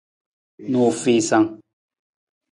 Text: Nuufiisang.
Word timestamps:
Nuufiisang. 0.69 1.47